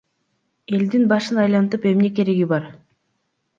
Элдин 0.77 1.05
башын 1.11 1.43
айлантып 1.45 1.87
эмне 1.93 2.11
кереги 2.21 2.51
бар? 2.57 2.69